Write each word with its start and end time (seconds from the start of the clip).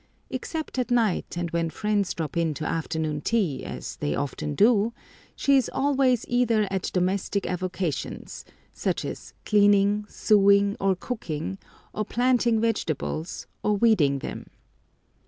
Except 0.31 0.79
at 0.79 0.89
night, 0.89 1.37
and 1.37 1.51
when 1.51 1.69
friends 1.69 2.15
drop 2.15 2.35
in 2.35 2.55
to 2.55 2.65
afternoon 2.65 3.21
tea, 3.21 3.63
as 3.63 3.97
they 3.97 4.15
often 4.15 4.55
do, 4.55 4.93
she 5.35 5.57
is 5.57 5.69
always 5.71 6.25
either 6.27 6.67
at 6.71 6.89
domestic 6.91 7.45
avocations, 7.45 8.43
such 8.73 9.05
as 9.05 9.35
cleaning, 9.45 10.05
sewing, 10.09 10.75
or 10.79 10.95
cooking, 10.95 11.59
or 11.93 12.03
planting 12.03 12.59
vegetables, 12.59 13.45
or 13.61 13.75
weeding 13.77 14.17
them. 14.17 14.47